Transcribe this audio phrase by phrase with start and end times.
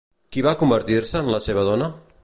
[0.35, 1.93] Qui va convertir-se en la seva dona?